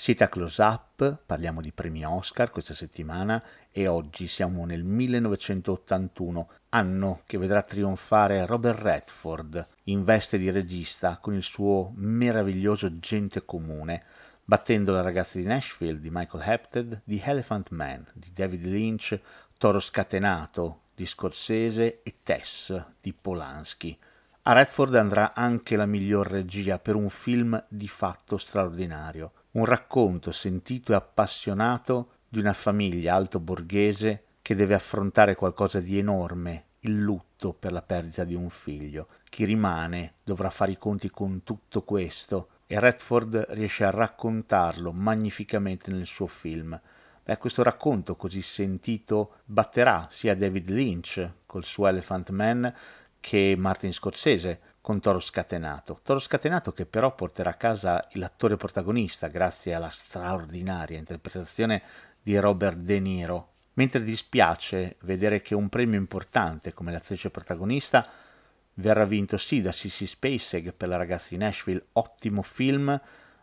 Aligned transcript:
Siete 0.00 0.24
a 0.24 0.28
Close 0.28 0.62
Up, 0.62 1.18
parliamo 1.26 1.60
di 1.60 1.72
premi 1.72 2.06
Oscar 2.06 2.48
questa 2.50 2.72
settimana 2.72 3.44
e 3.70 3.86
oggi 3.86 4.28
siamo 4.28 4.64
nel 4.64 4.82
1981, 4.82 6.48
anno 6.70 7.20
che 7.26 7.36
vedrà 7.36 7.60
trionfare 7.60 8.46
Robert 8.46 8.80
Redford 8.80 9.66
in 9.84 10.02
veste 10.02 10.38
di 10.38 10.50
regista 10.50 11.18
con 11.18 11.34
il 11.34 11.42
suo 11.42 11.92
meraviglioso 11.96 12.98
Gente 12.98 13.44
Comune, 13.44 14.02
battendo 14.42 14.92
la 14.92 15.02
ragazza 15.02 15.36
di 15.36 15.44
Nashville 15.44 16.00
di 16.00 16.08
Michael 16.10 16.48
Hapted, 16.48 17.02
di 17.04 17.20
Elephant 17.22 17.68
Man 17.68 18.02
di 18.14 18.32
David 18.32 18.64
Lynch, 18.64 19.20
Toro 19.58 19.80
Scatenato 19.80 20.84
di 20.94 21.04
Scorsese 21.04 22.00
e 22.02 22.20
Tess 22.22 22.84
di 23.02 23.12
Polanski. 23.12 23.98
A 24.44 24.54
Redford 24.54 24.94
andrà 24.94 25.34
anche 25.34 25.76
la 25.76 25.84
miglior 25.84 26.26
regia 26.26 26.78
per 26.78 26.94
un 26.94 27.10
film 27.10 27.62
di 27.68 27.86
fatto 27.86 28.38
straordinario 28.38 29.32
un 29.52 29.64
racconto 29.64 30.30
sentito 30.30 30.92
e 30.92 30.94
appassionato 30.94 32.12
di 32.28 32.38
una 32.38 32.52
famiglia 32.52 33.14
alto 33.14 33.40
borghese 33.40 34.24
che 34.42 34.54
deve 34.54 34.74
affrontare 34.74 35.34
qualcosa 35.34 35.80
di 35.80 35.98
enorme, 35.98 36.66
il 36.80 36.98
lutto 36.98 37.52
per 37.52 37.72
la 37.72 37.82
perdita 37.82 38.24
di 38.24 38.34
un 38.34 38.48
figlio. 38.48 39.08
Chi 39.28 39.44
rimane 39.44 40.14
dovrà 40.22 40.50
fare 40.50 40.72
i 40.72 40.78
conti 40.78 41.10
con 41.10 41.42
tutto 41.42 41.82
questo 41.82 42.48
e 42.66 42.78
Redford 42.78 43.46
riesce 43.50 43.84
a 43.84 43.90
raccontarlo 43.90 44.92
magnificamente 44.92 45.90
nel 45.90 46.06
suo 46.06 46.26
film. 46.26 46.80
Beh, 47.24 47.36
questo 47.36 47.62
racconto 47.62 48.16
così 48.16 48.42
sentito 48.42 49.38
batterà 49.44 50.06
sia 50.10 50.36
David 50.36 50.70
Lynch 50.70 51.32
col 51.46 51.64
suo 51.64 51.88
Elephant 51.88 52.30
Man 52.30 52.72
che 53.20 53.54
Martin 53.56 53.92
Scorsese 53.92 54.60
con 54.80 55.00
Toro 55.00 55.20
Scatenato. 55.20 56.00
Toro 56.02 56.18
Scatenato 56.18 56.72
che 56.72 56.86
però 56.86 57.14
porterà 57.14 57.50
a 57.50 57.54
casa 57.54 58.06
l'attore 58.12 58.56
protagonista 58.56 59.28
grazie 59.28 59.74
alla 59.74 59.90
straordinaria 59.90 60.98
interpretazione 60.98 61.82
di 62.22 62.38
Robert 62.38 62.78
De 62.78 62.98
Niro. 62.98 63.52
Mentre 63.74 64.02
dispiace 64.02 64.96
vedere 65.02 65.40
che 65.42 65.54
un 65.54 65.68
premio 65.68 65.98
importante 65.98 66.72
come 66.72 66.92
l'attrice 66.92 67.30
protagonista 67.30 68.06
verrà 68.74 69.04
vinto 69.04 69.36
sì 69.36 69.60
da 69.60 69.72
Sissy 69.72 70.06
Spacek 70.06 70.72
per 70.72 70.88
la 70.88 70.96
ragazza 70.96 71.28
di 71.30 71.36
Nashville, 71.36 71.86
ottimo 71.92 72.42
film, 72.42 73.00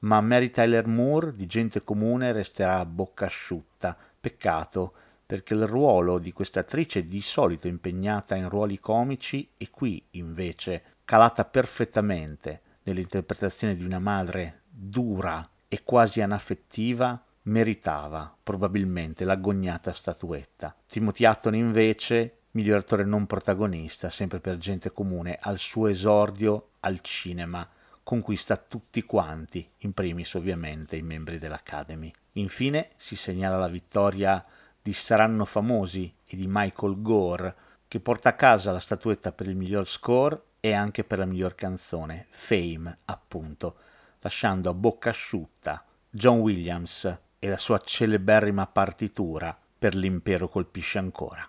ma 0.00 0.20
Mary 0.20 0.50
Tyler 0.50 0.86
Moore 0.86 1.34
di 1.34 1.46
Gente 1.46 1.82
Comune 1.82 2.32
resterà 2.32 2.78
a 2.78 2.86
bocca 2.86 3.26
asciutta. 3.26 3.96
Peccato, 4.20 4.94
perché 5.28 5.52
il 5.52 5.66
ruolo 5.66 6.18
di 6.18 6.32
questa 6.32 6.60
attrice 6.60 7.06
di 7.06 7.20
solito 7.20 7.68
impegnata 7.68 8.34
in 8.34 8.48
ruoli 8.48 8.78
comici 8.78 9.46
e 9.58 9.68
qui 9.68 10.02
invece 10.12 10.82
calata 11.04 11.44
perfettamente 11.44 12.62
nell'interpretazione 12.84 13.76
di 13.76 13.84
una 13.84 13.98
madre 13.98 14.62
dura 14.66 15.46
e 15.68 15.82
quasi 15.84 16.22
anaffettiva, 16.22 17.22
meritava 17.42 18.34
probabilmente 18.42 19.26
l'agognata 19.26 19.92
statuetta. 19.92 20.74
Timothy 20.86 21.26
Hutton 21.26 21.54
invece, 21.56 22.38
miglior 22.52 22.78
attore 22.78 23.04
non 23.04 23.26
protagonista, 23.26 24.08
sempre 24.08 24.40
per 24.40 24.56
gente 24.56 24.92
comune, 24.92 25.36
al 25.38 25.58
suo 25.58 25.88
esordio 25.88 26.68
al 26.80 27.00
cinema, 27.02 27.68
conquista 28.02 28.56
tutti 28.56 29.02
quanti, 29.02 29.70
in 29.80 29.92
primis 29.92 30.32
ovviamente 30.32 30.96
i 30.96 31.02
membri 31.02 31.36
dell'Academy. 31.36 32.10
Infine 32.32 32.92
si 32.96 33.14
segnala 33.14 33.58
la 33.58 33.68
vittoria 33.68 34.42
di 34.88 34.94
Saranno 34.94 35.44
Famosi 35.44 36.10
e 36.24 36.34
di 36.34 36.46
Michael 36.48 37.02
Gore, 37.02 37.54
che 37.88 38.00
porta 38.00 38.30
a 38.30 38.34
casa 38.34 38.72
la 38.72 38.80
statuetta 38.80 39.32
per 39.32 39.46
il 39.46 39.54
miglior 39.54 39.86
score 39.86 40.40
e 40.60 40.72
anche 40.72 41.04
per 41.04 41.18
la 41.18 41.26
miglior 41.26 41.54
canzone, 41.54 42.26
Fame 42.30 43.00
appunto, 43.04 43.76
lasciando 44.20 44.70
a 44.70 44.74
bocca 44.74 45.10
asciutta 45.10 45.84
John 46.08 46.38
Williams 46.38 47.18
e 47.38 47.48
la 47.50 47.58
sua 47.58 47.78
celeberrima 47.84 48.66
partitura 48.66 49.54
per 49.78 49.94
l'impero 49.94 50.48
colpisce 50.48 50.96
ancora. 50.96 51.46